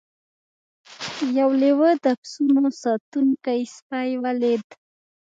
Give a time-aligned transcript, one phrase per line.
[1.39, 4.65] یو لیوه د پسونو ساتونکی سپی ولید.